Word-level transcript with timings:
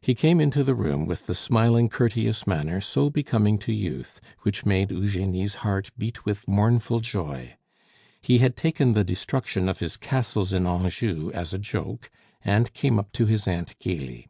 He 0.00 0.14
came 0.14 0.40
into 0.40 0.62
the 0.62 0.76
room 0.76 1.06
with 1.06 1.26
the 1.26 1.34
smiling, 1.34 1.88
courteous 1.88 2.46
manner 2.46 2.80
so 2.80 3.10
becoming 3.10 3.58
to 3.66 3.72
youth, 3.72 4.20
which 4.42 4.64
made 4.64 4.92
Eugenie's 4.92 5.56
heart 5.66 5.90
beat 5.98 6.24
with 6.24 6.46
mournful 6.46 7.00
joy. 7.00 7.56
He 8.22 8.38
had 8.38 8.54
taken 8.56 8.92
the 8.94 9.02
destruction 9.02 9.68
of 9.68 9.80
his 9.80 9.96
castles 9.96 10.52
in 10.52 10.68
Anjou 10.68 11.32
as 11.34 11.52
a 11.52 11.58
joke, 11.58 12.12
and 12.44 12.72
came 12.74 12.96
up 13.00 13.10
to 13.14 13.26
his 13.26 13.48
aunt 13.48 13.76
gaily. 13.80 14.28